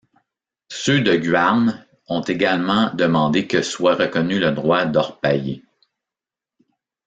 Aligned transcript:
Ceux 0.71 1.01
de 1.01 1.15
Guarne 1.15 1.85
ont 2.07 2.21
également 2.23 2.91
demandé 2.95 3.45
que 3.45 3.61
soit 3.61 3.93
reconnu 3.93 4.39
le 4.39 4.51
droit 4.51 4.85
d'orpailler. 4.85 5.63